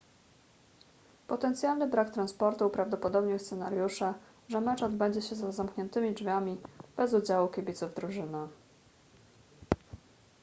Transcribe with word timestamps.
potencjalny 1.27 1.87
brak 1.87 2.09
transportu 2.13 2.67
uprawdopodobnił 2.67 3.39
scenariusze 3.39 4.13
że 4.49 4.61
mecz 4.61 4.83
odbędzie 4.83 5.21
się 5.21 5.35
za 5.35 5.51
zamkniętymi 5.51 6.13
drzwiami 6.13 6.57
bez 6.97 7.13
udziału 7.13 7.47
kibiców 7.47 7.93
drużyny 7.95 8.47